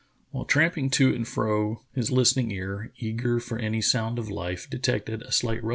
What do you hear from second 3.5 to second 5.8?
any sound of hfe, detected a slight rusthng noise.